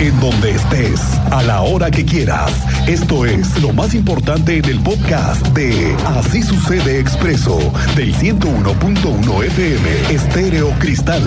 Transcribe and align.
En 0.00 0.18
donde 0.18 0.52
estés, 0.52 0.98
a 1.30 1.42
la 1.42 1.60
hora 1.60 1.90
que 1.90 2.06
quieras. 2.06 2.50
Esto 2.88 3.26
es 3.26 3.60
lo 3.60 3.70
más 3.74 3.94
importante 3.94 4.56
en 4.56 4.64
el 4.64 4.80
podcast 4.80 5.46
de 5.48 5.94
Así 6.06 6.42
sucede 6.42 6.98
expreso 6.98 7.58
del 7.96 8.14
101.1 8.14 9.44
FM 9.44 10.14
Estéreo 10.14 10.70
Cristal. 10.78 11.22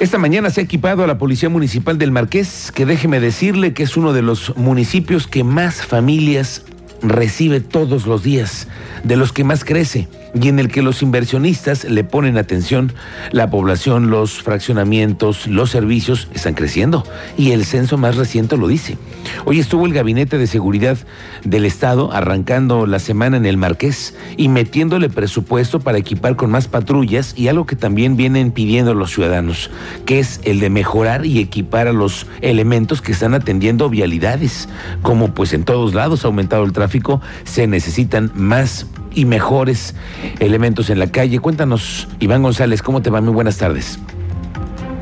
Esta 0.00 0.18
mañana 0.18 0.50
se 0.50 0.60
ha 0.60 0.64
equipado 0.64 1.04
a 1.04 1.06
la 1.06 1.16
Policía 1.16 1.48
Municipal 1.48 1.96
del 1.96 2.10
Marqués, 2.10 2.72
que 2.74 2.86
déjeme 2.86 3.20
decirle 3.20 3.72
que 3.72 3.84
es 3.84 3.96
uno 3.96 4.12
de 4.12 4.22
los 4.22 4.56
municipios 4.56 5.28
que 5.28 5.44
más 5.44 5.86
familias 5.86 6.64
recibe 7.02 7.60
todos 7.60 8.08
los 8.08 8.24
días, 8.24 8.66
de 9.04 9.16
los 9.16 9.32
que 9.32 9.44
más 9.44 9.64
crece 9.64 10.08
y 10.34 10.48
en 10.48 10.58
el 10.58 10.68
que 10.68 10.82
los 10.82 11.02
inversionistas 11.02 11.84
le 11.84 12.04
ponen 12.04 12.36
atención, 12.36 12.92
la 13.32 13.50
población, 13.50 14.10
los 14.10 14.42
fraccionamientos, 14.42 15.46
los 15.46 15.70
servicios 15.70 16.28
están 16.34 16.54
creciendo 16.54 17.04
y 17.36 17.52
el 17.52 17.64
censo 17.64 17.98
más 17.98 18.16
reciente 18.16 18.56
lo 18.56 18.68
dice. 18.68 18.98
Hoy 19.44 19.58
estuvo 19.58 19.86
el 19.86 19.92
Gabinete 19.92 20.38
de 20.38 20.46
Seguridad 20.46 20.98
del 21.44 21.64
Estado 21.64 22.12
arrancando 22.12 22.86
la 22.86 22.98
semana 22.98 23.36
en 23.36 23.46
el 23.46 23.56
Marqués 23.56 24.14
y 24.36 24.48
metiéndole 24.48 25.08
presupuesto 25.08 25.80
para 25.80 25.98
equipar 25.98 26.36
con 26.36 26.50
más 26.50 26.68
patrullas 26.68 27.34
y 27.36 27.48
algo 27.48 27.66
que 27.66 27.76
también 27.76 28.16
vienen 28.16 28.52
pidiendo 28.52 28.94
los 28.94 29.12
ciudadanos, 29.12 29.70
que 30.06 30.18
es 30.18 30.40
el 30.44 30.60
de 30.60 30.70
mejorar 30.70 31.26
y 31.26 31.38
equipar 31.38 31.88
a 31.88 31.92
los 31.92 32.26
elementos 32.40 33.02
que 33.02 33.12
están 33.12 33.34
atendiendo 33.34 33.88
vialidades. 33.88 34.68
Como 35.02 35.34
pues 35.34 35.52
en 35.52 35.64
todos 35.64 35.94
lados 35.94 36.24
ha 36.24 36.28
aumentado 36.28 36.64
el 36.64 36.72
tráfico, 36.72 37.20
se 37.44 37.66
necesitan 37.66 38.30
más 38.34 38.86
y 39.14 39.24
mejores 39.24 39.94
elementos 40.38 40.90
en 40.90 40.98
la 40.98 41.10
calle. 41.10 41.38
Cuéntanos, 41.38 42.08
Iván 42.20 42.42
González, 42.42 42.82
¿cómo 42.82 43.02
te 43.02 43.10
va? 43.10 43.20
Muy 43.20 43.34
buenas 43.34 43.58
tardes. 43.58 43.98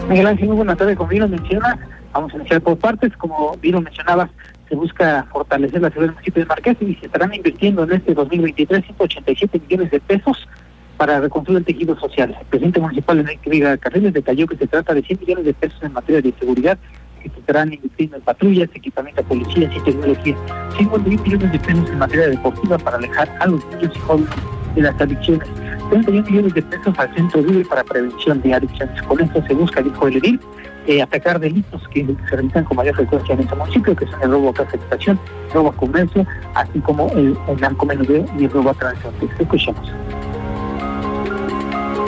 Miguel 0.08 0.26
Ángel, 0.26 0.48
muy 0.48 0.56
buenas 0.56 0.78
tardes. 0.78 0.96
Como 0.96 1.10
bien 1.10 1.30
menciona, 1.30 1.78
vamos 2.12 2.32
a 2.32 2.36
iniciar 2.36 2.60
por 2.62 2.78
partes. 2.78 3.16
Como 3.16 3.56
bien 3.60 3.82
mencionabas, 3.82 4.30
se 4.68 4.74
busca 4.74 5.26
fortalecer 5.30 5.80
la 5.80 5.88
seguridad 5.88 6.08
del 6.08 6.14
municipio 6.14 6.42
de 6.42 6.48
Marqués 6.48 6.76
y 6.80 6.94
se 6.94 7.06
estarán 7.06 7.34
invirtiendo 7.34 7.84
en 7.84 7.92
este 7.92 8.14
2023 8.14 8.84
187 8.84 9.60
millones 9.60 9.90
de 9.90 10.00
pesos 10.00 10.48
para 10.96 11.20
reconstruir 11.20 11.58
el 11.58 11.64
tejido 11.64 11.98
social. 11.98 12.36
El 12.38 12.46
presidente 12.46 12.80
municipal 12.80 13.20
Enrique 13.20 13.48
Viga 13.48 13.76
Carriles 13.76 14.12
detalló 14.12 14.46
que 14.46 14.56
se 14.56 14.66
trata 14.66 14.94
de 14.94 15.02
100 15.02 15.20
millones 15.20 15.44
de 15.44 15.54
pesos 15.54 15.82
en 15.82 15.92
materia 15.92 16.20
de 16.20 16.34
seguridad 16.38 16.78
que 17.18 17.28
estarán 17.28 17.72
invirtiendo 17.72 18.16
en 18.16 18.22
patrullas, 18.22 18.68
equipamiento 18.74 19.22
de 19.22 19.28
policías 19.28 19.76
y 19.76 19.80
tecnología. 19.80 20.36
51 20.76 21.22
millones 21.22 21.52
de 21.52 21.58
pesos 21.58 21.90
en 21.90 21.98
materia 21.98 22.28
deportiva 22.28 22.78
para 22.78 22.96
alejar 22.96 23.28
a 23.40 23.46
los 23.46 23.64
niños 23.66 23.92
y 23.94 23.98
jóvenes 24.00 24.30
de 24.74 24.82
las 24.82 25.00
adicciones. 25.00 25.48
31 25.90 26.30
millones 26.30 26.54
de 26.54 26.62
pesos 26.62 26.98
al 26.98 27.14
Centro 27.14 27.42
Libre 27.42 27.64
para 27.64 27.84
Prevención 27.84 28.40
de 28.42 28.54
Adicciones. 28.54 29.02
Con 29.02 29.20
esto 29.20 29.42
se 29.46 29.54
busca, 29.54 29.82
dijo 29.82 30.08
el 30.08 30.16
edil, 30.16 30.40
eh, 30.86 31.02
atacar 31.02 31.38
delitos 31.40 31.82
que 31.88 32.06
se 32.06 32.36
realizan 32.36 32.64
con 32.64 32.76
mayor 32.76 32.94
frecuencia 32.94 33.34
en 33.34 33.40
este 33.40 33.54
municipio, 33.54 33.96
que 33.96 34.06
son 34.06 34.22
el 34.22 34.30
robo 34.30 34.50
a 34.50 34.54
casa 34.54 34.72
de 34.72 34.78
estación, 34.78 35.20
robo 35.52 35.68
a 35.68 35.72
comercio, 35.76 36.26
así 36.54 36.78
como 36.80 37.10
el, 37.12 37.36
el 37.48 37.60
narcomenudeo 37.60 38.24
y 38.38 38.44
el 38.44 38.50
robo 38.50 38.70
a 38.70 38.74
transporte. 38.74 39.28
Escuchemos. 39.38 39.92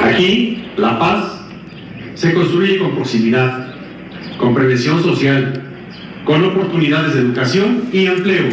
Aquí, 0.00 0.64
la 0.76 0.98
paz 0.98 1.40
se 2.14 2.34
construye 2.34 2.78
con 2.78 2.94
proximidad, 2.94 3.69
con 4.38 4.54
prevención 4.54 5.02
social, 5.02 5.62
con 6.24 6.44
oportunidades 6.44 7.14
de 7.14 7.20
educación 7.20 7.84
y 7.92 8.06
empleo, 8.06 8.46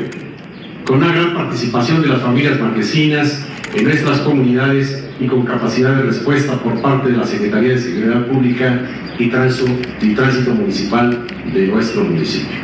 con 0.85 0.97
una 0.97 1.11
gran 1.11 1.33
participación 1.33 2.01
de 2.01 2.07
las 2.07 2.21
familias 2.21 2.59
marquesinas 2.59 3.45
en 3.75 3.83
nuestras 3.83 4.19
comunidades 4.19 5.07
y 5.19 5.27
con 5.27 5.43
capacidad 5.45 5.95
de 5.95 6.03
respuesta 6.03 6.53
por 6.61 6.81
parte 6.81 7.11
de 7.11 7.17
la 7.17 7.25
Secretaría 7.25 7.69
de 7.69 7.79
Seguridad 7.79 8.25
Pública 8.27 8.81
y 9.19 9.27
Tránsito, 9.27 9.71
y 10.01 10.13
Tránsito 10.13 10.53
Municipal 10.53 11.25
de 11.53 11.67
nuestro 11.67 12.03
municipio. 12.03 12.57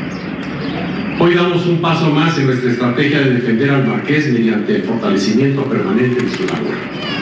Hoy 1.20 1.36
damos 1.36 1.66
un 1.68 1.80
paso 1.80 2.10
más 2.10 2.38
en 2.38 2.48
nuestra 2.48 2.72
estrategia 2.72 3.20
de 3.20 3.36
defender 3.36 3.70
al 3.70 3.88
Marqués 3.88 4.32
mediante 4.34 4.78
el 4.78 4.84
fortalecimiento 4.84 5.64
permanente 5.66 6.24
de 6.24 6.30
su 6.30 6.44
labor. 6.46 7.13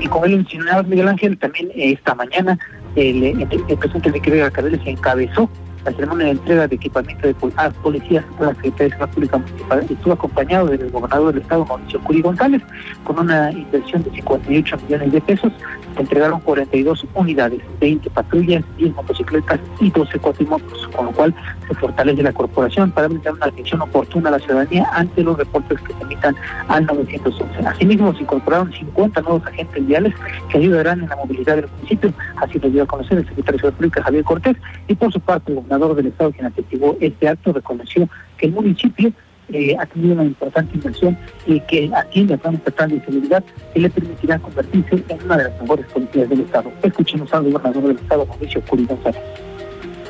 Y 0.00 0.06
como 0.08 0.24
él 0.26 0.36
mencionaba 0.36 0.82
Miguel 0.82 1.08
Ángel, 1.08 1.38
también 1.38 1.70
eh, 1.74 1.92
esta 1.92 2.14
mañana 2.14 2.58
el, 2.96 3.24
el 3.24 3.78
presidente 3.78 4.08
Enrique 4.08 4.30
Vega 4.30 4.50
Carreles 4.50 4.80
encabezó 4.84 5.48
la 5.84 5.92
ceremonia 5.92 6.26
de 6.26 6.32
entrega 6.32 6.66
de 6.66 6.76
equipamiento 6.76 7.26
de 7.26 7.34
a 7.56 7.70
policías 7.70 8.24
por 8.38 8.46
la 8.48 8.54
Secretaría 8.54 8.84
de 8.84 8.90
Seguridad 8.90 9.10
Pública 9.14 9.38
Municipal. 9.38 9.86
Estuvo 9.90 10.12
acompañado 10.12 10.66
del 10.68 10.90
gobernador 10.90 11.34
del 11.34 11.42
estado, 11.42 11.66
Mauricio 11.66 12.00
Curi 12.00 12.22
González, 12.22 12.62
con 13.04 13.18
una 13.18 13.52
inversión 13.52 14.02
de 14.02 14.10
58 14.12 14.76
millones 14.84 15.12
de 15.12 15.20
pesos. 15.20 15.52
Entregaron 15.96 16.40
42 16.40 17.06
unidades, 17.14 17.60
20 17.80 18.10
patrullas, 18.10 18.64
10 18.78 18.94
motocicletas 18.94 19.60
y 19.80 19.90
12 19.90 20.18
cuatrimotos, 20.18 20.88
con 20.88 21.06
lo 21.06 21.12
cual 21.12 21.34
se 21.68 21.74
fortalece 21.74 22.22
la 22.22 22.32
corporación 22.32 22.90
para 22.90 23.08
brindar 23.08 23.34
una 23.34 23.46
atención 23.46 23.80
oportuna 23.82 24.28
a 24.28 24.32
la 24.32 24.38
ciudadanía 24.38 24.88
ante 24.92 25.22
los 25.22 25.36
reportes 25.36 25.80
que 25.80 25.92
se 25.94 26.02
emitan 26.02 26.34
al 26.68 26.86
911. 26.86 27.66
Asimismo, 27.66 28.14
se 28.14 28.22
incorporaron 28.22 28.72
50 28.72 29.20
nuevos 29.22 29.46
agentes 29.46 29.86
viales 29.86 30.14
que 30.50 30.58
ayudarán 30.58 31.02
en 31.02 31.08
la 31.08 31.16
movilidad 31.16 31.56
del 31.56 31.68
municipio, 31.76 32.12
así 32.36 32.58
lo 32.58 32.70
dio 32.70 32.82
a 32.82 32.86
conocer 32.86 33.18
el 33.18 33.28
secretario 33.28 33.52
de 33.52 33.58
Seguridad 33.58 33.76
Pública, 33.76 34.02
Javier 34.02 34.24
Cortés, 34.24 34.56
y 34.88 34.94
por 34.94 35.12
su 35.12 35.20
parte 35.20 35.52
el 35.52 35.56
gobernador 35.56 35.96
del 35.96 36.06
estado, 36.06 36.32
quien 36.32 36.46
atestiguó 36.46 36.96
este 37.00 37.28
acto, 37.28 37.52
reconoció 37.52 38.08
que 38.36 38.46
el 38.46 38.52
municipio 38.52 39.12
eh, 39.52 39.76
ha 39.78 39.86
tenido 39.86 40.14
una 40.14 40.24
importante 40.24 40.74
inversión 40.74 41.16
y 41.46 41.60
que 41.60 41.90
atiende 41.94 42.34
a 42.34 42.36
planes 42.38 42.60
estatales 42.60 43.00
de 43.00 43.04
seguridad 43.04 43.44
que 43.72 43.80
le 43.80 43.90
permitirá 43.90 44.38
convertirse 44.38 45.04
en 45.08 45.22
una 45.24 45.36
de 45.36 45.44
las 45.44 45.60
mejores 45.60 45.86
policías 45.86 46.28
del 46.28 46.40
estado. 46.40 46.72
Escuchemos 46.82 47.32
al 47.34 47.44
gobernador 47.44 47.82
del 47.88 47.96
estado, 47.96 48.26
Mauricio 48.26 48.60
Curi 48.62 48.86
González. 48.86 49.20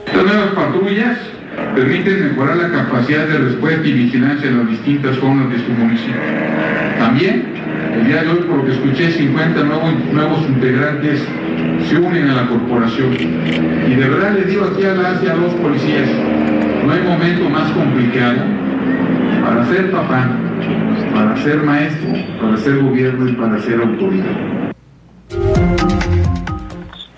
Estas 0.06 0.24
nuevas 0.24 0.54
patrullas 0.54 1.18
permiten 1.74 2.28
mejorar 2.28 2.56
la 2.56 2.70
capacidad 2.70 3.26
de 3.26 3.38
respuesta 3.38 3.86
y 3.86 3.92
vigilancia 3.92 4.48
en 4.48 4.58
las 4.58 4.68
distintas 4.68 5.16
zonas 5.16 5.50
de 5.50 5.58
su 5.58 5.72
municipio. 5.72 6.14
También, 6.98 7.44
el 7.94 8.06
día 8.06 8.22
de 8.22 8.28
hoy, 8.28 8.38
por 8.42 8.58
lo 8.58 8.64
que 8.64 8.72
escuché, 8.72 9.10
50 9.10 9.62
nuevos, 9.64 9.94
nuevos 10.12 10.48
integrantes 10.48 11.24
se 11.88 11.96
unen 11.96 12.28
a 12.30 12.34
la 12.34 12.48
corporación. 12.48 13.14
Y 13.14 13.94
de 13.94 14.08
verdad 14.08 14.34
les 14.34 14.46
digo 14.48 14.66
aquí 14.66 14.84
a 14.84 14.94
las 14.94 15.22
y 15.22 15.28
a 15.28 15.34
los 15.34 15.52
policías, 15.54 16.08
no 16.84 16.92
hay 16.92 17.02
momento 17.02 17.48
más 17.48 17.70
complicado 17.72 18.63
para 19.44 19.66
ser 19.66 19.90
papá, 19.90 20.30
para 21.12 21.36
ser 21.42 21.62
maestro, 21.62 22.08
para 22.40 22.56
ser 22.56 22.82
gobierno 22.82 23.28
y 23.28 23.32
para 23.32 23.58
ser 23.60 23.80
autoridad. 23.80 24.72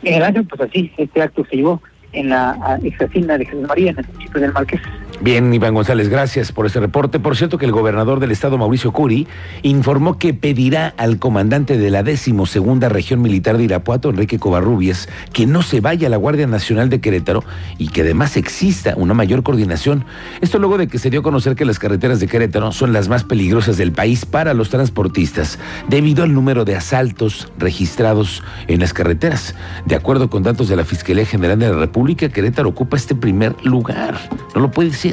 En 0.03 0.15
el 0.15 0.23
año, 0.23 0.45
pues 0.45 0.61
así, 0.61 0.93
este 0.97 1.23
acto 1.23 1.45
se 1.49 1.57
llevó 1.57 1.81
en 2.13 2.31
la 2.31 2.79
ex 2.83 3.01
hacienda 3.01 3.39
de 3.39 3.45
Jesús 3.45 3.67
María, 3.67 3.91
en 3.93 3.99
el 3.99 4.07
municipio 4.07 4.41
del 4.41 4.53
Marqués. 4.53 4.81
Bien, 5.23 5.53
Iván 5.53 5.73
González, 5.73 6.11
gracias 6.11 6.53
por 6.53 6.67
este 6.67 6.79
reporte. 6.79 7.19
Por 7.19 7.37
cierto, 7.37 7.57
que 7.57 7.65
el 7.65 7.73
gobernador 7.73 8.21
del 8.21 8.33
estado, 8.33 8.59
Mauricio 8.59 8.93
Curi, 8.93 9.27
informó 9.63 10.19
que 10.19 10.35
pedirá 10.35 10.93
al 10.99 11.19
comandante 11.19 11.79
de 11.79 11.91
la 11.91 12.03
decimosegunda 12.03 12.91
región 12.91 13.23
militar 13.23 13.57
de 13.57 13.65
Irapuato, 13.65 14.11
Enrique 14.11 14.39
Covarrubias, 14.39 15.09
que 15.33 15.47
no 15.47 15.63
se 15.63 15.81
vaya 15.81 16.09
a 16.09 16.11
la 16.11 16.19
Guardia 16.19 16.47
Nacional 16.47 16.91
de 16.91 17.01
Querétaro 17.01 17.45
y 17.79 17.89
que 17.89 18.03
además 18.03 18.37
exista 18.37 18.93
una 18.97 19.15
mayor 19.15 19.43
coordinación. 19.43 20.05
Esto 20.43 20.59
luego 20.59 20.77
de 20.77 20.87
que 20.87 20.99
se 20.99 21.09
dio 21.09 21.21
a 21.21 21.23
conocer 21.23 21.57
que 21.57 21.65
las 21.65 21.79
carreteras 21.79 22.21
de 22.21 22.29
Querétaro 22.29 22.71
son 22.73 22.93
las 22.93 23.09
más 23.09 23.25
peligrosas 23.25 23.79
del 23.79 23.93
país 23.93 24.27
para 24.27 24.53
los 24.53 24.69
transportistas, 24.69 25.59
debido 25.89 26.25
al 26.25 26.35
número 26.35 26.67
de 26.67 26.77
asaltos 26.77 27.51
registrados 27.59 28.43
en 28.69 28.81
las 28.81 28.93
carreteras. 28.93 29.55
De 29.87 29.95
acuerdo 29.95 30.29
con 30.29 30.43
datos 30.43 30.69
de 30.69 30.77
la 30.77 30.85
Fiscalía 30.85 31.25
General 31.25 31.59
de 31.59 31.71
la 31.71 31.79
República, 31.79 32.29
Querétaro 32.29 32.69
ocupa 32.69 32.99
este 32.99 33.15
primer 33.15 33.55
lugar. 33.65 34.19
No 34.55 34.61
lo 34.61 34.71
puede 34.71 34.91
decir. 34.91 35.06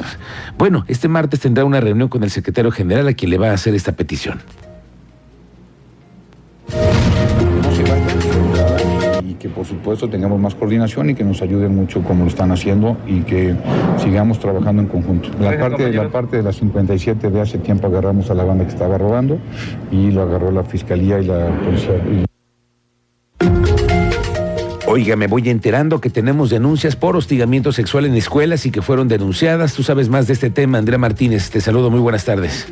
Bueno, 0.57 0.85
este 0.87 1.07
martes 1.07 1.39
tendrá 1.39 1.65
una 1.65 1.79
reunión 1.79 2.09
con 2.09 2.23
el 2.23 2.29
secretario 2.29 2.71
general 2.71 3.07
a 3.07 3.13
quien 3.13 3.31
le 3.31 3.37
va 3.37 3.49
a 3.49 3.53
hacer 3.53 3.75
esta 3.75 3.93
petición. 3.93 4.39
y 9.25 9.35
que 9.35 9.49
por 9.49 9.65
supuesto 9.65 10.09
tengamos 10.09 10.39
más 10.39 10.55
coordinación 10.55 11.09
y 11.09 11.15
que 11.15 11.23
nos 11.23 11.41
ayuden 11.41 11.75
mucho 11.75 12.01
como 12.03 12.23
lo 12.23 12.29
están 12.29 12.51
haciendo 12.51 12.97
y 13.07 13.21
que 13.21 13.55
sigamos 13.97 14.39
trabajando 14.39 14.81
en 14.81 14.87
conjunto. 14.87 15.29
La 15.39 15.57
parte, 15.57 15.91
la 15.91 16.09
parte 16.09 16.37
de 16.37 16.43
la 16.43 16.51
57 16.51 17.29
de 17.29 17.41
hace 17.41 17.57
tiempo 17.57 17.87
agarramos 17.87 18.29
a 18.29 18.33
la 18.33 18.43
banda 18.43 18.65
que 18.65 18.71
estaba 18.71 18.97
robando 18.97 19.39
y 19.91 20.11
lo 20.11 20.23
agarró 20.23 20.51
la 20.51 20.63
fiscalía 20.63 21.19
y 21.19 21.25
la 21.25 21.47
policía. 21.63 22.25
Oiga, 24.95 25.15
me 25.15 25.25
voy 25.25 25.49
enterando 25.49 25.99
que 25.99 26.11
tenemos 26.11 26.51
denuncias 26.51 26.95
por 26.95 27.15
hostigamiento 27.15 27.71
sexual 27.71 28.05
en 28.05 28.13
escuelas 28.13 28.67
y 28.67 28.71
que 28.71 28.83
fueron 28.83 29.07
denunciadas. 29.07 29.73
Tú 29.73 29.81
sabes 29.81 30.07
más 30.07 30.27
de 30.27 30.33
este 30.33 30.51
tema, 30.51 30.77
Andrea 30.77 30.99
Martínez. 30.99 31.49
Te 31.49 31.61
saludo, 31.61 31.89
muy 31.89 31.99
buenas 31.99 32.25
tardes. 32.25 32.71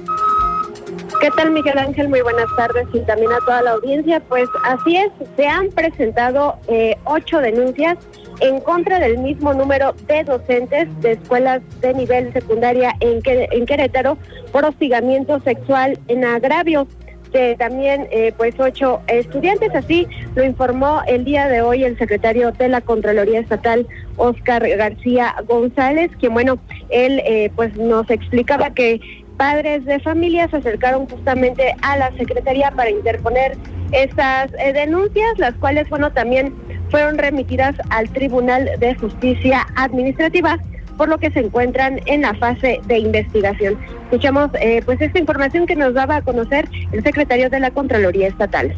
¿Qué 1.19 1.31
tal, 1.31 1.49
Miguel 1.49 1.79
Ángel? 1.79 2.09
Muy 2.09 2.21
buenas 2.21 2.45
tardes 2.55 2.85
y 2.93 2.99
también 3.07 3.31
a 3.31 3.39
toda 3.39 3.63
la 3.63 3.71
audiencia. 3.71 4.19
Pues 4.19 4.47
así 4.65 4.97
es, 4.97 5.09
se 5.35 5.47
han 5.47 5.69
presentado 5.69 6.59
eh, 6.67 6.95
ocho 7.05 7.39
denuncias 7.39 7.97
en 8.39 8.59
contra 8.59 8.99
del 8.99 9.17
mismo 9.17 9.55
número 9.55 9.95
de 10.07 10.23
docentes 10.23 10.89
de 11.01 11.13
escuelas 11.13 11.63
de 11.79 11.95
nivel 11.95 12.31
secundaria 12.33 12.93
en 12.99 13.65
Querétaro 13.65 14.19
por 14.51 14.65
hostigamiento 14.65 15.39
sexual 15.39 15.97
en 16.07 16.23
agravio. 16.23 16.87
De 17.31 17.55
también 17.55 18.07
eh, 18.11 18.33
pues 18.37 18.55
ocho 18.59 19.01
estudiantes. 19.07 19.73
Así 19.75 20.07
lo 20.35 20.43
informó 20.43 21.01
el 21.07 21.25
día 21.25 21.47
de 21.47 21.61
hoy 21.61 21.83
el 21.83 21.97
secretario 21.97 22.51
de 22.51 22.69
la 22.69 22.81
Contraloría 22.81 23.39
Estatal, 23.39 23.87
Oscar 24.17 24.67
García 24.67 25.35
González, 25.47 26.11
quien 26.19 26.33
bueno, 26.33 26.59
él 26.89 27.21
eh, 27.25 27.51
pues 27.55 27.75
nos 27.77 28.09
explicaba 28.09 28.73
que 28.73 28.99
padres 29.37 29.83
de 29.85 29.99
familia 29.99 30.47
se 30.49 30.57
acercaron 30.57 31.07
justamente 31.07 31.73
a 31.81 31.97
la 31.97 32.11
Secretaría 32.15 32.69
para 32.71 32.91
interponer 32.91 33.57
estas 33.91 34.51
eh, 34.59 34.71
denuncias, 34.73 35.37
las 35.37 35.55
cuales, 35.55 35.89
bueno, 35.89 36.11
también 36.11 36.53
fueron 36.91 37.17
remitidas 37.17 37.75
al 37.89 38.09
Tribunal 38.09 38.69
de 38.79 38.93
Justicia 38.95 39.65
Administrativa, 39.75 40.59
por 41.01 41.09
lo 41.09 41.17
que 41.17 41.31
se 41.31 41.39
encuentran 41.39 41.99
en 42.05 42.21
la 42.21 42.35
fase 42.35 42.79
de 42.85 42.99
investigación. 42.99 43.75
Escuchamos 44.03 44.51
eh, 44.61 44.83
pues 44.85 45.01
esta 45.01 45.17
información 45.17 45.65
que 45.65 45.75
nos 45.75 45.95
daba 45.95 46.17
a 46.17 46.21
conocer 46.21 46.69
el 46.91 47.01
secretario 47.01 47.49
de 47.49 47.59
la 47.59 47.71
Contraloría 47.71 48.27
Estatal 48.27 48.75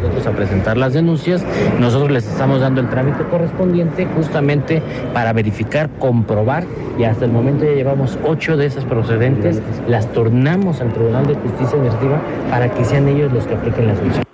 nosotros 0.00 0.26
a 0.26 0.32
presentar 0.32 0.76
las 0.76 0.92
denuncias. 0.92 1.44
Nosotros 1.80 2.10
les 2.10 2.26
estamos 2.26 2.60
dando 2.60 2.80
el 2.80 2.88
trámite 2.88 3.24
correspondiente 3.24 4.06
justamente 4.14 4.82
para 5.12 5.32
verificar, 5.32 5.88
comprobar 5.98 6.64
y 6.98 7.04
hasta 7.04 7.24
el 7.24 7.32
momento 7.32 7.64
ya 7.64 7.72
llevamos 7.72 8.16
ocho 8.24 8.56
de 8.56 8.66
esas 8.66 8.84
procedentes, 8.84 9.60
las 9.88 10.12
tornamos 10.12 10.80
al 10.80 10.92
Tribunal 10.92 11.26
de 11.26 11.34
Justicia 11.34 11.78
Administrativa 11.78 12.20
para 12.50 12.70
que 12.72 12.84
sean 12.84 13.08
ellos 13.08 13.32
los 13.32 13.44
que 13.46 13.54
apliquen 13.54 13.86
la 13.88 13.96
sanción. 13.96 14.24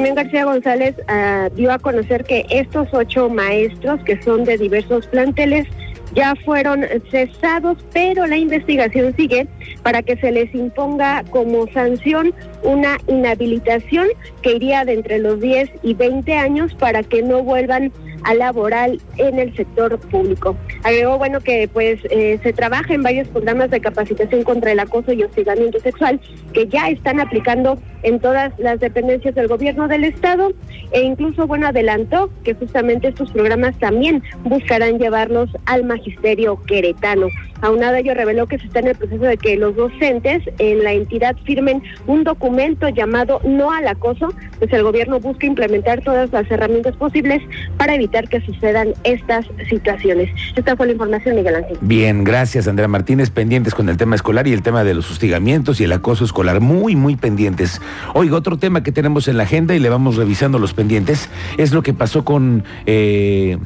También 0.00 0.14
García 0.14 0.46
González 0.46 0.94
uh, 1.10 1.54
dio 1.54 1.70
a 1.70 1.78
conocer 1.78 2.24
que 2.24 2.46
estos 2.48 2.88
ocho 2.92 3.28
maestros, 3.28 4.00
que 4.04 4.18
son 4.22 4.44
de 4.44 4.56
diversos 4.56 5.06
planteles, 5.08 5.66
ya 6.14 6.34
fueron 6.42 6.86
cesados, 7.10 7.76
pero 7.92 8.26
la 8.26 8.38
investigación 8.38 9.14
sigue 9.14 9.46
para 9.82 10.00
que 10.00 10.16
se 10.16 10.32
les 10.32 10.54
imponga 10.54 11.22
como 11.28 11.70
sanción 11.72 12.32
una 12.62 12.96
inhabilitación 13.08 14.08
que 14.40 14.54
iría 14.56 14.86
de 14.86 14.94
entre 14.94 15.18
los 15.18 15.38
10 15.38 15.68
y 15.82 15.92
20 15.92 16.34
años 16.34 16.74
para 16.76 17.02
que 17.02 17.22
no 17.22 17.42
vuelvan 17.42 17.92
a 18.24 18.34
laboral 18.34 19.00
en 19.16 19.38
el 19.38 19.54
sector 19.56 19.98
público. 19.98 20.56
Agregó, 20.82 21.18
bueno, 21.18 21.40
que 21.40 21.68
pues 21.72 22.00
eh, 22.10 22.38
se 22.42 22.52
trabaja 22.52 22.92
en 22.92 23.02
varios 23.02 23.28
programas 23.28 23.70
de 23.70 23.80
capacitación 23.80 24.44
contra 24.44 24.72
el 24.72 24.80
acoso 24.80 25.12
y 25.12 25.22
hostigamiento 25.22 25.78
sexual 25.80 26.20
que 26.52 26.66
ya 26.68 26.88
están 26.88 27.20
aplicando 27.20 27.78
en 28.02 28.20
todas 28.20 28.52
las 28.58 28.80
dependencias 28.80 29.34
del 29.34 29.48
gobierno 29.48 29.88
del 29.88 30.04
estado 30.04 30.52
e 30.92 31.02
incluso, 31.02 31.46
bueno, 31.46 31.68
adelantó 31.68 32.30
que 32.44 32.54
justamente 32.54 33.08
estos 33.08 33.30
programas 33.30 33.78
también 33.78 34.22
buscarán 34.44 34.98
llevarlos 34.98 35.50
al 35.66 35.84
magisterio 35.84 36.60
queretano. 36.66 37.28
Aunado 37.62 37.96
a 37.96 37.98
ello, 37.98 38.14
reveló 38.14 38.46
que 38.46 38.58
se 38.58 38.66
está 38.66 38.78
en 38.78 38.88
el 38.88 38.96
proceso 38.96 39.22
de 39.22 39.36
que 39.36 39.56
los 39.56 39.76
docentes 39.76 40.42
en 40.58 40.82
la 40.82 40.92
entidad 40.92 41.36
firmen 41.44 41.82
un 42.06 42.24
documento 42.24 42.88
llamado 42.88 43.40
No 43.44 43.70
al 43.70 43.86
acoso, 43.86 44.32
pues 44.58 44.72
el 44.72 44.82
gobierno 44.82 45.20
busca 45.20 45.46
implementar 45.46 46.02
todas 46.02 46.32
las 46.32 46.50
herramientas 46.50 46.96
posibles 46.96 47.42
para 47.76 47.94
evitar 47.94 48.28
que 48.28 48.40
sucedan 48.40 48.94
estas 49.04 49.46
situaciones. 49.68 50.30
Esta 50.56 50.74
fue 50.74 50.86
la 50.86 50.92
información, 50.92 51.36
Miguel 51.36 51.56
Ángel. 51.56 51.76
Bien, 51.82 52.24
gracias, 52.24 52.66
Andrea 52.66 52.88
Martínez. 52.88 53.30
Pendientes 53.30 53.74
con 53.74 53.88
el 53.88 53.96
tema 53.96 54.16
escolar 54.16 54.46
y 54.46 54.52
el 54.52 54.62
tema 54.62 54.82
de 54.82 54.94
los 54.94 55.10
hostigamientos 55.10 55.80
y 55.80 55.84
el 55.84 55.92
acoso 55.92 56.24
escolar. 56.24 56.60
Muy, 56.60 56.96
muy 56.96 57.16
pendientes. 57.16 57.80
Oiga, 58.14 58.36
otro 58.36 58.58
tema 58.58 58.82
que 58.82 58.92
tenemos 58.92 59.28
en 59.28 59.36
la 59.36 59.44
agenda 59.44 59.74
y 59.74 59.78
le 59.78 59.88
vamos 59.88 60.16
revisando 60.16 60.58
los 60.58 60.74
pendientes 60.74 61.28
es 61.56 61.72
lo 61.72 61.82
que 61.82 61.94
pasó 61.94 62.24
con 62.24 62.64
eh, 62.86 63.58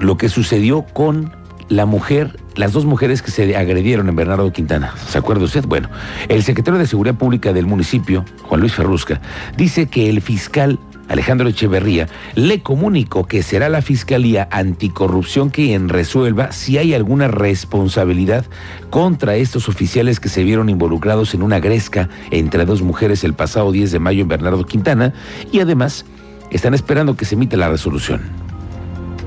lo 0.00 0.16
que 0.16 0.28
sucedió 0.28 0.82
con 0.82 1.32
la 1.68 1.86
mujer, 1.86 2.38
las 2.56 2.72
dos 2.72 2.84
mujeres 2.84 3.22
que 3.22 3.30
se 3.30 3.56
agredieron 3.56 4.08
en 4.08 4.16
Bernardo 4.16 4.50
Quintana. 4.52 4.94
¿Se 5.08 5.18
acuerda 5.18 5.44
usted? 5.44 5.64
Bueno, 5.66 5.88
el 6.28 6.42
secretario 6.42 6.78
de 6.78 6.86
Seguridad 6.86 7.14
Pública 7.14 7.52
del 7.52 7.66
municipio, 7.66 8.24
Juan 8.44 8.60
Luis 8.60 8.74
Ferrusca, 8.74 9.20
dice 9.56 9.86
que 9.86 10.08
el 10.08 10.22
fiscal 10.22 10.78
Alejandro 11.08 11.48
Echeverría, 11.48 12.08
le 12.34 12.62
comunicó 12.62 13.26
que 13.26 13.42
será 13.42 13.68
la 13.68 13.82
Fiscalía 13.82 14.48
Anticorrupción 14.50 15.50
quien 15.50 15.88
resuelva 15.88 16.52
si 16.52 16.78
hay 16.78 16.94
alguna 16.94 17.28
responsabilidad 17.28 18.44
contra 18.90 19.36
estos 19.36 19.68
oficiales 19.68 20.20
que 20.20 20.28
se 20.28 20.44
vieron 20.44 20.68
involucrados 20.68 21.34
en 21.34 21.42
una 21.42 21.60
gresca 21.60 22.08
entre 22.30 22.64
dos 22.64 22.82
mujeres 22.82 23.24
el 23.24 23.34
pasado 23.34 23.72
10 23.72 23.92
de 23.92 23.98
mayo 23.98 24.22
en 24.22 24.28
Bernardo 24.28 24.64
Quintana 24.64 25.12
y 25.52 25.60
además 25.60 26.04
están 26.50 26.74
esperando 26.74 27.16
que 27.16 27.24
se 27.24 27.34
emita 27.34 27.56
la 27.56 27.68
resolución. 27.68 28.47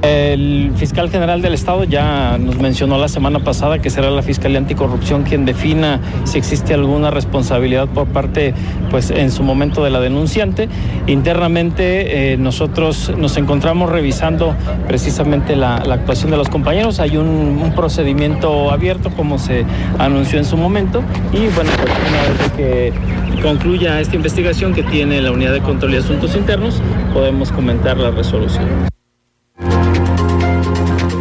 El 0.01 0.71
fiscal 0.77 1.11
general 1.11 1.43
del 1.43 1.53
Estado 1.53 1.83
ya 1.83 2.39
nos 2.39 2.57
mencionó 2.57 2.97
la 2.97 3.07
semana 3.07 3.43
pasada 3.43 3.79
que 3.79 3.91
será 3.91 4.09
la 4.09 4.23
Fiscalía 4.23 4.57
Anticorrupción 4.57 5.21
quien 5.21 5.45
defina 5.45 5.99
si 6.23 6.39
existe 6.39 6.73
alguna 6.73 7.11
responsabilidad 7.11 7.87
por 7.87 8.07
parte, 8.07 8.55
pues 8.89 9.11
en 9.11 9.29
su 9.31 9.43
momento 9.43 9.83
de 9.83 9.91
la 9.91 9.99
denunciante. 9.99 10.69
Internamente 11.05 12.33
eh, 12.33 12.37
nosotros 12.37 13.13
nos 13.15 13.37
encontramos 13.37 13.91
revisando 13.91 14.55
precisamente 14.87 15.55
la, 15.55 15.75
actuación 15.75 16.31
de 16.31 16.37
los 16.37 16.49
compañeros. 16.49 16.99
Hay 16.99 17.17
un, 17.17 17.59
un, 17.61 17.71
procedimiento 17.75 18.71
abierto 18.71 19.11
como 19.11 19.37
se 19.37 19.65
anunció 19.99 20.39
en 20.39 20.45
su 20.45 20.57
momento 20.57 21.03
y 21.31 21.47
bueno, 21.53 21.69
pues 21.77 21.93
una 22.09 22.21
vez 22.23 22.51
que 22.57 22.93
concluya 23.43 23.99
esta 23.99 24.15
investigación 24.15 24.73
que 24.73 24.81
tiene 24.81 25.21
la 25.21 25.31
Unidad 25.31 25.53
de 25.53 25.61
Control 25.61 25.93
y 25.93 25.97
Asuntos 25.97 26.35
Internos, 26.35 26.81
podemos 27.13 27.51
comentar 27.51 27.97
la 27.97 28.09
resolución. 28.09 28.91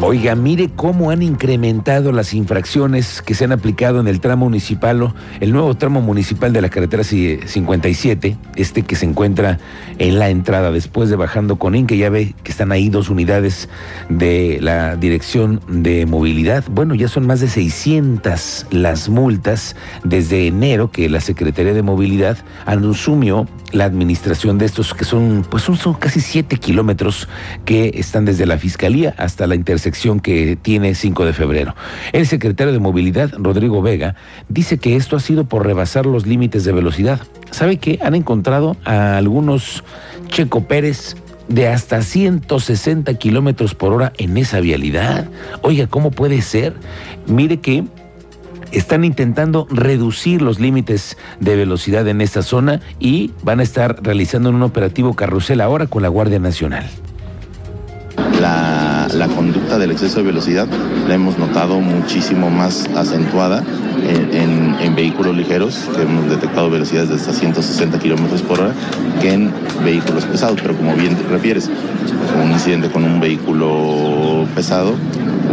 Oiga, 0.03 0.35
mire 0.35 0.71
cómo 0.75 1.11
han 1.11 1.23
incrementado 1.23 2.11
las 2.11 2.33
infracciones 2.33 3.21
que 3.21 3.35
se 3.35 3.45
han 3.45 3.53
aplicado 3.53 4.01
en 4.01 4.09
el 4.09 4.21
tramo 4.21 4.47
municipal, 4.47 5.13
el 5.41 5.53
nuevo 5.53 5.75
tramo 5.75 6.01
municipal 6.01 6.55
de 6.55 6.63
la 6.63 6.71
carretera 6.71 7.05
57, 7.05 8.37
este 8.57 8.83
que 8.83 8.97
se 8.97 9.05
encuentra 9.05 9.59
en 9.99 10.19
la 10.19 10.31
entrada 10.31 10.73
después 10.73 11.11
de 11.11 11.17
bajando 11.17 11.57
con 11.57 11.75
Inca, 11.75 11.95
ya 11.95 12.09
ve 12.09 12.35
que 12.43 12.51
están 12.51 12.73
ahí 12.73 12.89
dos 12.89 13.11
unidades 13.11 13.69
de 14.09 14.59
la 14.63 14.97
Dirección 14.97 15.61
de 15.69 16.07
Movilidad. 16.07 16.65
Bueno, 16.71 16.95
ya 16.95 17.07
son 17.07 17.27
más 17.27 17.41
de 17.41 17.49
600 17.49 18.69
las 18.71 19.11
multas 19.11 19.77
desde 20.03 20.47
enero 20.47 20.91
que 20.91 21.11
la 21.11 21.21
Secretaría 21.21 21.75
de 21.75 21.83
Movilidad 21.83 22.39
asumió 22.65 23.47
la 23.73 23.85
administración 23.85 24.57
de 24.57 24.65
estos 24.65 24.95
que 24.95 25.05
son, 25.05 25.47
pues 25.49 25.63
son, 25.63 25.77
son 25.77 25.95
casi 25.95 26.21
7 26.21 26.57
kilómetros 26.57 27.29
que 27.67 27.93
están 27.95 28.25
desde 28.25 28.47
la 28.47 28.57
Fiscalía 28.57 29.15
hasta 29.19 29.47
la 29.47 29.55
intersección 29.55 29.90
que 30.21 30.57
tiene 30.61 30.95
5 30.95 31.25
de 31.25 31.33
febrero. 31.33 31.75
El 32.13 32.27
secretario 32.27 32.73
de 32.73 32.79
Movilidad, 32.79 33.33
Rodrigo 33.37 33.83
Vega, 33.83 34.15
dice 34.49 34.79
que 34.79 34.97
esto 34.97 35.17
ha 35.17 35.21
sido 35.21 35.45
por 35.45 35.67
rebasar 35.67 36.07
los 36.07 36.27
límites 36.27 36.65
de 36.65 36.73
velocidad. 36.73 37.21
¿Sabe 37.51 37.79
qué? 37.79 37.99
Han 38.03 38.15
encontrado 38.15 38.77
a 38.85 39.17
algunos 39.17 39.85
Checo 40.29 40.65
Pérez 40.65 41.17
de 41.49 41.67
hasta 41.69 42.03
160 42.03 43.13
kilómetros 43.15 43.75
por 43.75 43.93
hora 43.93 44.13
en 44.19 44.37
esa 44.37 44.61
vialidad. 44.61 45.29
Oiga, 45.63 45.89
¿cómo 45.89 46.13
puede 46.13 46.43
ser? 46.43 46.75
Mire 47.27 47.59
que 47.59 47.85
están 48.73 49.05
intentando 49.05 49.67
reducir 49.71 50.43
los 50.43 50.61
límites 50.61 51.17
de 51.41 51.57
velocidad 51.57 52.07
en 52.07 52.21
esta 52.21 52.43
zona 52.43 52.81
y 53.01 53.33
van 53.43 53.61
a 53.61 53.65
estar 53.65 54.01
realizando 54.03 54.51
un 54.51 54.63
operativo 54.63 55.15
carrusel 55.15 55.61
ahora 55.61 55.89
con 55.89 56.03
la 56.03 56.09
Guardia 56.09 56.39
Nacional. 56.39 56.89
La 59.15 59.27
conducta 59.27 59.79
del 59.79 59.91
exceso 59.91 60.19
de 60.19 60.23
velocidad 60.25 60.69
la 61.09 61.15
hemos 61.15 61.39
notado 61.39 61.81
muchísimo 61.81 62.49
más 62.51 62.89
acentuada 62.97 63.63
en, 64.09 64.95
vehículos 64.95 65.35
ligeros, 65.35 65.89
que 65.97 66.03
hemos 66.03 66.29
detectado 66.29 66.69
velocidades 66.69 67.09
de 67.09 67.15
hasta 67.15 67.33
160 67.33 67.99
kilómetros 67.99 68.43
por 68.43 68.61
hora, 68.61 68.75
que 69.21 69.33
en 69.33 69.53
vehículos 69.85 70.25
pesados. 70.25 70.59
Pero 70.61 70.77
como 70.77 70.95
bien 70.95 71.17
refieres, 71.31 71.71
un 72.43 72.51
incidente 72.51 72.91
con 72.91 73.05
un 73.05 73.19
vehículo 73.21 74.47
pesado, 74.55 74.95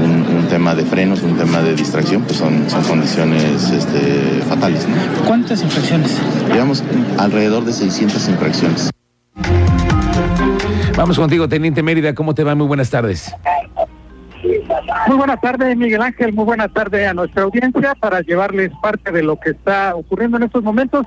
un, 0.03 0.27
tema 0.49 0.75
de 0.75 0.85
frenos, 0.85 1.23
un 1.23 1.35
tema 1.35 1.61
de 1.61 1.75
distracción, 1.75 2.23
pues 2.23 2.37
son, 2.37 2.69
son 2.69 2.81
condiciones 2.83 3.69
este, 3.69 4.41
fatales. 4.47 4.87
¿Cuántas 5.25 5.61
infracciones? 5.61 6.15
Llevamos 6.51 6.83
alrededor 7.17 7.65
de 7.65 7.73
600 7.73 8.29
infracciones. 8.29 8.89
Vamos 10.97 11.19
contigo, 11.19 11.47
Teniente 11.47 11.83
Mérida. 11.83 12.15
¿Cómo 12.15 12.33
te 12.33 12.43
va? 12.43 12.55
Muy 12.55 12.65
buenas 12.65 12.89
tardes. 12.89 13.31
Muy 15.07 15.15
buenas 15.15 15.39
tardes, 15.39 15.77
Miguel 15.77 16.01
Ángel. 16.01 16.33
Muy 16.33 16.43
buenas 16.43 16.73
tardes 16.73 17.07
a 17.07 17.13
nuestra 17.13 17.43
audiencia 17.43 17.93
para 17.99 18.21
llevarles 18.21 18.71
parte 18.81 19.11
de 19.11 19.21
lo 19.21 19.39
que 19.39 19.51
está 19.51 19.95
ocurriendo 19.95 20.37
en 20.37 20.43
estos 20.43 20.63
momentos 20.63 21.05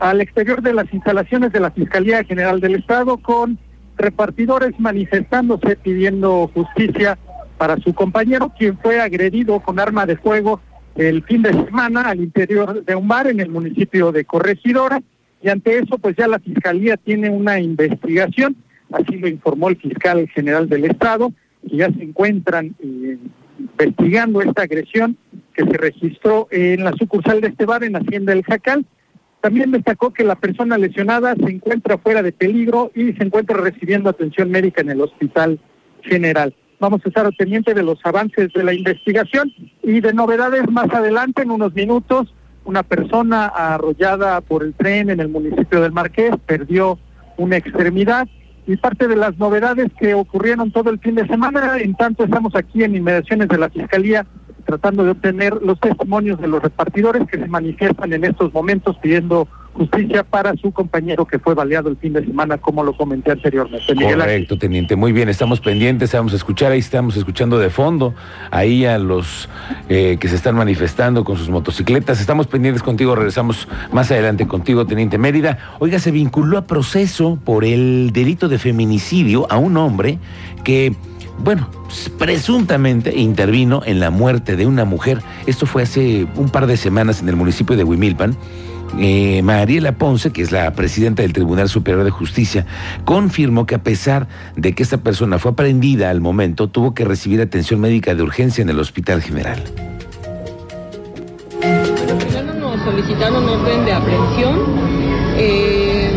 al 0.00 0.20
exterior 0.20 0.60
de 0.60 0.74
las 0.74 0.92
instalaciones 0.92 1.50
de 1.50 1.60
la 1.60 1.70
Fiscalía 1.70 2.22
General 2.24 2.60
del 2.60 2.74
Estado 2.74 3.16
con 3.16 3.58
repartidores 3.96 4.78
manifestándose 4.78 5.76
pidiendo 5.76 6.50
justicia 6.52 7.16
para 7.56 7.78
su 7.78 7.94
compañero, 7.94 8.52
quien 8.58 8.76
fue 8.76 9.00
agredido 9.00 9.60
con 9.60 9.80
arma 9.80 10.04
de 10.04 10.16
fuego 10.18 10.60
el 10.94 11.22
fin 11.22 11.40
de 11.40 11.52
semana 11.52 12.02
al 12.02 12.20
interior 12.20 12.84
de 12.84 12.94
un 12.94 13.08
bar 13.08 13.28
en 13.28 13.40
el 13.40 13.48
municipio 13.48 14.12
de 14.12 14.26
Corregidora. 14.26 15.00
Y 15.40 15.48
ante 15.48 15.78
eso, 15.78 15.96
pues 15.96 16.16
ya 16.16 16.28
la 16.28 16.38
Fiscalía 16.38 16.98
tiene 16.98 17.30
una 17.30 17.58
investigación 17.60 18.56
así 18.92 19.16
lo 19.16 19.28
informó 19.28 19.68
el 19.68 19.76
fiscal 19.76 20.28
general 20.28 20.68
del 20.68 20.84
Estado, 20.84 21.32
que 21.68 21.76
ya 21.76 21.90
se 21.92 22.02
encuentran 22.02 22.74
eh, 22.82 23.18
investigando 23.58 24.40
esta 24.40 24.62
agresión 24.62 25.16
que 25.54 25.64
se 25.64 25.76
registró 25.76 26.48
en 26.50 26.84
la 26.84 26.92
sucursal 26.92 27.40
de 27.40 27.48
este 27.48 27.66
bar 27.66 27.84
en 27.84 27.96
Hacienda 27.96 28.32
El 28.32 28.44
Jacal. 28.44 28.84
También 29.40 29.72
destacó 29.72 30.12
que 30.12 30.24
la 30.24 30.36
persona 30.36 30.78
lesionada 30.78 31.34
se 31.34 31.50
encuentra 31.50 31.98
fuera 31.98 32.22
de 32.22 32.32
peligro 32.32 32.92
y 32.94 33.12
se 33.12 33.24
encuentra 33.24 33.56
recibiendo 33.56 34.08
atención 34.08 34.50
médica 34.50 34.82
en 34.82 34.90
el 34.90 35.00
Hospital 35.00 35.58
General. 36.02 36.54
Vamos 36.78 37.00
a 37.04 37.08
estar 37.08 37.28
pendiente 37.36 37.74
de 37.74 37.82
los 37.82 37.98
avances 38.04 38.52
de 38.52 38.64
la 38.64 38.74
investigación 38.74 39.52
y 39.82 40.00
de 40.00 40.12
novedades 40.12 40.68
más 40.70 40.92
adelante, 40.92 41.42
en 41.42 41.50
unos 41.50 41.74
minutos. 41.74 42.34
Una 42.64 42.82
persona 42.82 43.46
arrollada 43.46 44.40
por 44.40 44.62
el 44.62 44.74
tren 44.74 45.10
en 45.10 45.20
el 45.20 45.28
municipio 45.28 45.80
del 45.80 45.92
Marqués 45.92 46.32
perdió 46.46 46.98
una 47.36 47.56
extremidad 47.56 48.28
y 48.66 48.76
parte 48.76 49.08
de 49.08 49.16
las 49.16 49.36
novedades 49.38 49.88
que 49.98 50.14
ocurrieron 50.14 50.70
todo 50.70 50.90
el 50.90 50.98
fin 51.00 51.14
de 51.14 51.26
semana. 51.26 51.78
En 51.78 51.94
tanto, 51.94 52.24
estamos 52.24 52.54
aquí 52.54 52.84
en 52.84 52.96
inmediaciones 52.96 53.48
de 53.48 53.58
la 53.58 53.70
Fiscalía 53.70 54.26
tratando 54.64 55.04
de 55.04 55.10
obtener 55.10 55.54
los 55.62 55.78
testimonios 55.80 56.40
de 56.40 56.46
los 56.46 56.62
repartidores 56.62 57.26
que 57.26 57.38
se 57.38 57.46
manifiestan 57.46 58.12
en 58.12 58.24
estos 58.24 58.52
momentos 58.54 58.96
pidiendo 58.98 59.48
justicia 59.72 60.22
para 60.22 60.54
su 60.56 60.70
compañero 60.72 61.24
que 61.24 61.38
fue 61.38 61.54
baleado 61.54 61.88
el 61.88 61.96
fin 61.96 62.12
de 62.12 62.24
semana, 62.24 62.58
como 62.58 62.82
lo 62.82 62.96
comenté 62.96 63.32
anteriormente. 63.32 63.94
Correcto, 63.94 64.58
teniente. 64.58 64.96
Muy 64.96 65.12
bien, 65.12 65.28
estamos 65.28 65.60
pendientes, 65.60 66.12
vamos 66.12 66.32
a 66.32 66.36
escuchar, 66.36 66.72
ahí 66.72 66.78
estamos 66.78 67.16
escuchando 67.16 67.58
de 67.58 67.70
fondo, 67.70 68.14
ahí 68.50 68.84
a 68.84 68.98
los 68.98 69.48
eh, 69.88 70.18
que 70.20 70.28
se 70.28 70.36
están 70.36 70.56
manifestando 70.56 71.24
con 71.24 71.36
sus 71.36 71.48
motocicletas. 71.48 72.20
Estamos 72.20 72.46
pendientes 72.46 72.82
contigo, 72.82 73.14
regresamos 73.14 73.68
más 73.92 74.10
adelante 74.10 74.46
contigo, 74.46 74.86
teniente 74.86 75.18
Mérida. 75.18 75.58
Oiga, 75.78 75.98
se 75.98 76.10
vinculó 76.10 76.58
a 76.58 76.66
proceso 76.66 77.38
por 77.44 77.64
el 77.64 78.10
delito 78.12 78.48
de 78.48 78.58
feminicidio 78.58 79.46
a 79.50 79.56
un 79.56 79.76
hombre 79.76 80.18
que 80.64 80.94
bueno, 81.38 81.68
presuntamente 82.18 83.18
intervino 83.18 83.82
en 83.84 84.00
la 84.00 84.10
muerte 84.10 84.54
de 84.54 84.66
una 84.66 84.84
mujer. 84.84 85.20
Esto 85.46 85.66
fue 85.66 85.82
hace 85.82 86.26
un 86.36 86.50
par 86.50 86.66
de 86.66 86.76
semanas 86.76 87.20
en 87.20 87.28
el 87.28 87.36
municipio 87.36 87.76
de 87.76 87.84
Huimilpan. 87.84 88.36
Eh, 88.98 89.40
Mariela 89.42 89.92
Ponce, 89.92 90.32
que 90.32 90.42
es 90.42 90.52
la 90.52 90.72
presidenta 90.72 91.22
del 91.22 91.32
Tribunal 91.32 91.68
Superior 91.68 92.04
de 92.04 92.10
Justicia, 92.10 92.66
confirmó 93.04 93.66
que 93.66 93.74
a 93.74 93.82
pesar 93.82 94.28
de 94.56 94.74
que 94.74 94.82
esta 94.82 94.98
persona 94.98 95.38
fue 95.38 95.52
aprendida 95.52 96.10
al 96.10 96.20
momento, 96.20 96.68
tuvo 96.68 96.94
que 96.94 97.04
recibir 97.04 97.40
atención 97.40 97.80
médica 97.80 98.14
de 98.14 98.22
urgencia 98.22 98.62
en 98.62 98.68
el 98.68 98.78
Hospital 98.78 99.22
General. 99.22 99.62
Bueno, 102.32 102.52
nos 102.54 102.82
solicitaron 102.84 103.48
orden 103.48 103.84
de 103.84 103.92
aprehensión. 103.92 104.58
Eh, 105.38 106.10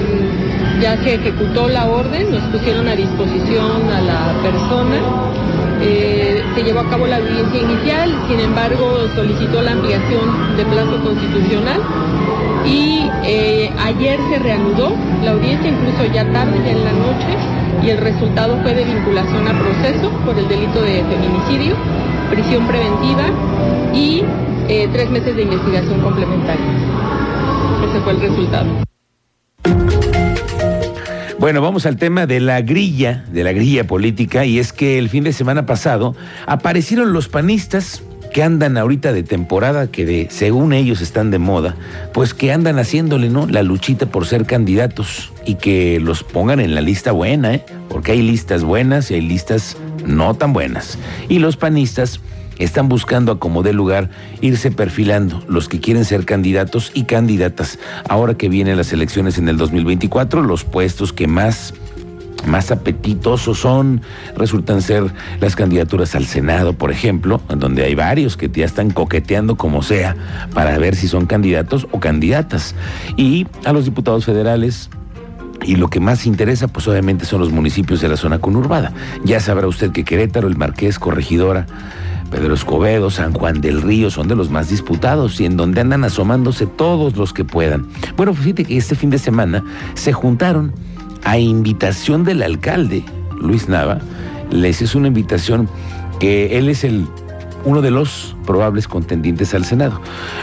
ya 0.81 1.01
se 1.03 1.15
ejecutó 1.15 1.69
la 1.69 1.85
orden, 1.85 2.31
nos 2.31 2.43
pusieron 2.51 2.87
a 2.87 2.95
disposición 2.95 3.89
a 3.89 4.01
la 4.01 4.41
persona. 4.43 4.97
Eh, 5.81 6.14
se 6.55 6.63
llevó 6.63 6.79
a 6.79 6.89
cabo 6.89 7.05
la 7.05 7.17
audiencia 7.17 7.61
inicial, 7.61 8.09
sin 8.29 8.39
embargo 8.39 9.07
solicitó 9.13 9.61
la 9.61 9.73
ampliación 9.73 10.55
de 10.55 10.65
plazo 10.65 11.03
constitucional 11.03 11.81
y 12.65 13.09
eh, 13.25 13.69
ayer 13.77 14.19
se 14.29 14.39
reanudó 14.39 14.93
la 15.23 15.31
audiencia, 15.31 15.69
incluso 15.69 16.05
ya 16.13 16.23
tarde, 16.31 16.57
ya 16.65 16.71
en 16.71 16.83
la 16.85 16.91
noche, 16.93 17.27
y 17.83 17.89
el 17.89 17.97
resultado 17.97 18.57
fue 18.63 18.73
de 18.73 18.85
vinculación 18.85 19.47
a 19.47 19.59
proceso 19.59 20.09
por 20.25 20.39
el 20.39 20.47
delito 20.47 20.81
de 20.81 21.03
feminicidio, 21.03 21.75
prisión 22.31 22.65
preventiva 22.65 23.25
y 23.93 24.23
eh, 24.69 24.87
tres 24.93 25.09
meses 25.09 25.35
de 25.35 25.43
investigación 25.43 25.99
complementaria. 25.99 26.65
Ese 27.89 27.99
fue 27.99 28.13
el 28.13 28.21
resultado. 28.21 28.94
Bueno, 31.37 31.61
vamos 31.61 31.85
al 31.85 31.97
tema 31.97 32.25
de 32.25 32.39
la 32.39 32.61
grilla, 32.61 33.25
de 33.31 33.43
la 33.43 33.51
grilla 33.51 33.85
política, 33.85 34.45
y 34.45 34.57
es 34.57 34.71
que 34.71 34.97
el 34.97 35.09
fin 35.09 35.25
de 35.25 35.33
semana 35.33 35.65
pasado 35.65 36.15
aparecieron 36.47 37.11
los 37.11 37.27
panistas 37.27 38.01
que 38.33 38.41
andan 38.41 38.77
ahorita 38.77 39.11
de 39.11 39.23
temporada, 39.23 39.87
que 39.87 40.05
de, 40.05 40.27
según 40.29 40.71
ellos 40.71 41.01
están 41.01 41.31
de 41.31 41.39
moda, 41.39 41.75
pues 42.13 42.33
que 42.33 42.53
andan 42.53 42.79
haciéndole, 42.79 43.29
¿no? 43.29 43.47
La 43.47 43.63
luchita 43.63 44.05
por 44.05 44.25
ser 44.25 44.45
candidatos 44.45 45.33
y 45.45 45.55
que 45.55 45.99
los 45.99 46.23
pongan 46.23 46.61
en 46.61 46.73
la 46.73 46.81
lista 46.81 47.11
buena, 47.11 47.53
¿eh? 47.53 47.65
Porque 47.89 48.13
hay 48.13 48.21
listas 48.21 48.63
buenas 48.63 49.11
y 49.11 49.15
hay 49.15 49.21
listas 49.21 49.77
no 50.05 50.35
tan 50.35 50.53
buenas. 50.53 50.97
Y 51.27 51.39
los 51.39 51.57
panistas 51.57 52.21
están 52.59 52.89
buscando 52.89 53.31
a 53.31 53.39
como 53.39 53.63
dé 53.63 53.73
lugar 53.73 54.09
irse 54.41 54.71
perfilando 54.71 55.43
los 55.47 55.69
que 55.69 55.79
quieren 55.79 56.05
ser 56.05 56.25
candidatos 56.25 56.91
y 56.93 57.03
candidatas. 57.03 57.79
Ahora 58.09 58.35
que 58.35 58.49
vienen 58.49 58.77
las 58.77 58.93
elecciones 58.93 59.37
en 59.37 59.49
el 59.49 59.57
2024, 59.57 60.41
los 60.41 60.63
puestos 60.63 61.13
que 61.13 61.27
más 61.27 61.73
más 62.45 62.71
apetitosos 62.71 63.59
son, 63.59 64.01
resultan 64.35 64.81
ser 64.81 65.03
las 65.39 65.55
candidaturas 65.55 66.15
al 66.15 66.25
Senado, 66.25 66.73
por 66.73 66.91
ejemplo, 66.91 67.41
donde 67.49 67.83
hay 67.83 67.95
varios 67.95 68.37
que 68.37 68.49
ya 68.49 68.65
están 68.65 68.91
coqueteando 68.91 69.55
como 69.55 69.81
sea 69.81 70.15
para 70.53 70.77
ver 70.77 70.95
si 70.95 71.07
son 71.07 71.25
candidatos 71.25 71.87
o 71.91 71.99
candidatas. 71.99 72.75
Y 73.17 73.47
a 73.63 73.73
los 73.73 73.85
diputados 73.85 74.25
federales, 74.25 74.89
y 75.63 75.75
lo 75.75 75.89
que 75.89 75.99
más 75.99 76.25
interesa, 76.25 76.67
pues 76.67 76.87
obviamente 76.87 77.25
son 77.25 77.39
los 77.39 77.51
municipios 77.51 78.01
de 78.01 78.09
la 78.09 78.17
zona 78.17 78.39
conurbada. 78.39 78.93
Ya 79.23 79.39
sabrá 79.39 79.67
usted 79.67 79.91
que 79.91 80.03
Querétaro, 80.03 80.47
el 80.47 80.57
Marqués, 80.57 80.99
Corregidora, 80.99 81.65
Pedro 82.29 82.53
Escobedo, 82.53 83.09
San 83.09 83.33
Juan 83.33 83.61
del 83.61 83.81
Río 83.81 84.09
son 84.09 84.27
de 84.27 84.35
los 84.35 84.49
más 84.49 84.69
disputados 84.69 85.39
y 85.39 85.45
en 85.45 85.57
donde 85.57 85.81
andan 85.81 86.03
asomándose 86.03 86.65
todos 86.65 87.15
los 87.15 87.33
que 87.33 87.45
puedan. 87.45 87.87
Bueno, 88.17 88.33
fíjate 88.33 88.65
que 88.65 88.77
este 88.77 88.95
fin 88.95 89.09
de 89.09 89.19
semana 89.19 89.63
se 89.93 90.11
juntaron 90.11 90.73
a 91.23 91.37
invitación 91.37 92.23
del 92.23 92.43
alcalde, 92.43 93.03
Luis 93.39 93.69
Nava, 93.69 93.99
les 94.51 94.81
hizo 94.81 94.97
una 94.97 95.07
invitación 95.07 95.69
que 96.19 96.57
él 96.57 96.69
es 96.69 96.83
el 96.83 97.07
uno 97.65 97.81
de 97.81 97.91
los 97.91 98.35
probables 98.45 98.87
contendientes 98.87 99.53
al 99.53 99.65
Senado, 99.65 99.99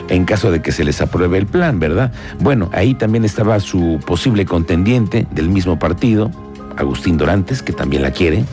en 0.08 0.24
caso 0.24 0.50
de 0.50 0.60
que 0.60 0.72
se 0.72 0.84
les 0.84 1.00
apruebe 1.00 1.38
el 1.38 1.46
plan, 1.46 1.78
¿verdad? 1.78 2.12
Bueno, 2.40 2.68
ahí 2.72 2.94
también 2.94 3.24
estaba 3.24 3.58
su 3.60 4.00
posible 4.04 4.44
contendiente 4.44 5.26
del 5.30 5.48
mismo 5.48 5.78
partido, 5.78 6.30
Agustín 6.76 7.16
Dorantes, 7.16 7.62
que 7.62 7.72
también 7.72 8.02
la 8.02 8.10
quiere, 8.10 8.44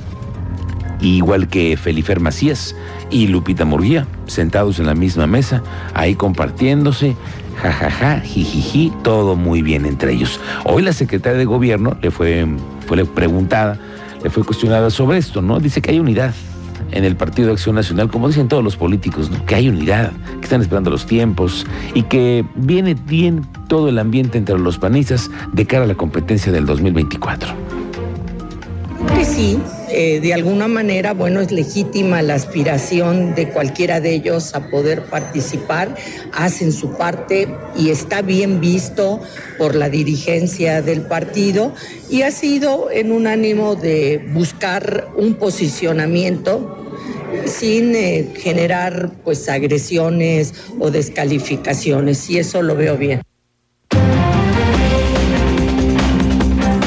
igual 1.01 1.47
que 1.47 1.75
Felifer 1.77 2.19
Macías 2.19 2.75
y 3.09 3.27
Lupita 3.27 3.65
Murguía, 3.65 4.05
sentados 4.27 4.79
en 4.79 4.85
la 4.85 4.93
misma 4.93 5.25
mesa, 5.25 5.63
ahí 5.95 6.15
compartiéndose, 6.15 7.15
jajaja, 7.61 8.19
jijiji, 8.19 8.93
todo 9.03 9.35
muy 9.35 9.63
bien 9.63 9.85
entre 9.85 10.13
ellos. 10.13 10.39
Hoy 10.63 10.83
la 10.83 10.93
secretaria 10.93 11.39
de 11.39 11.45
gobierno 11.45 11.97
le 12.01 12.11
fue, 12.11 12.45
fue 12.85 13.03
preguntada, 13.05 13.79
le 14.23 14.29
fue 14.29 14.43
cuestionada 14.43 14.89
sobre 14.91 15.17
esto, 15.17 15.41
¿no? 15.41 15.59
Dice 15.59 15.81
que 15.81 15.91
hay 15.91 15.99
unidad 15.99 16.33
en 16.91 17.05
el 17.05 17.15
Partido 17.15 17.47
de 17.47 17.53
Acción 17.53 17.75
Nacional, 17.75 18.09
como 18.09 18.27
dicen 18.27 18.47
todos 18.47 18.63
los 18.63 18.75
políticos, 18.75 19.31
que 19.45 19.55
hay 19.55 19.69
unidad, 19.69 20.11
que 20.39 20.45
están 20.45 20.61
esperando 20.61 20.89
los 20.89 21.05
tiempos 21.05 21.65
y 21.93 22.03
que 22.03 22.45
viene 22.55 22.95
bien 22.95 23.45
todo 23.67 23.89
el 23.89 23.99
ambiente 23.99 24.37
entre 24.37 24.57
los 24.57 24.77
panistas 24.77 25.29
de 25.53 25.65
cara 25.65 25.83
a 25.83 25.87
la 25.87 25.95
competencia 25.95 26.51
del 26.51 26.65
2024. 26.65 27.53
Que 29.15 29.25
sí, 29.25 29.59
eh, 29.91 30.19
de 30.21 30.33
alguna 30.33 30.67
manera, 30.67 31.13
bueno, 31.13 31.41
es 31.41 31.51
legítima 31.51 32.21
la 32.21 32.35
aspiración 32.35 33.35
de 33.35 33.49
cualquiera 33.49 33.99
de 33.99 34.13
ellos 34.13 34.53
a 34.53 34.69
poder 34.69 35.03
participar, 35.05 35.95
hacen 36.33 36.71
su 36.71 36.95
parte 36.95 37.47
y 37.75 37.89
está 37.89 38.21
bien 38.21 38.59
visto 38.59 39.19
por 39.57 39.75
la 39.75 39.89
dirigencia 39.89 40.81
del 40.81 41.01
partido 41.01 41.73
y 42.09 42.21
ha 42.21 42.31
sido 42.31 42.89
en 42.91 43.11
un 43.11 43.27
ánimo 43.27 43.75
de 43.75 44.23
buscar 44.33 45.07
un 45.15 45.35
posicionamiento 45.35 46.75
sin 47.45 47.95
eh, 47.95 48.33
generar 48.37 49.11
pues 49.23 49.47
agresiones 49.49 50.53
o 50.79 50.91
descalificaciones 50.91 52.29
y 52.29 52.39
eso 52.39 52.61
lo 52.61 52.75
veo 52.75 52.97
bien. 52.97 53.21